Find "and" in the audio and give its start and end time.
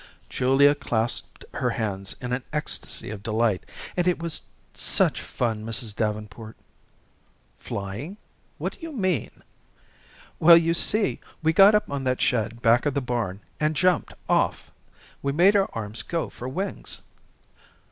3.95-4.07, 13.59-13.75